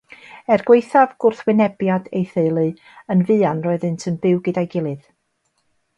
Er 0.53 0.61
gwaethaf 0.69 1.11
gwrthwynebiad 1.25 2.09
ei 2.21 2.23
theulu, 2.31 2.65
yn 3.17 3.21
fuan 3.29 3.61
roeddent 3.67 4.07
yn 4.13 4.19
byw 4.25 4.45
gyda'i 4.49 4.71
gilydd. 4.77 5.05